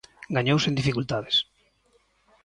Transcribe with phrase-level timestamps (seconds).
[0.35, 1.35] Gañou sen dificultades.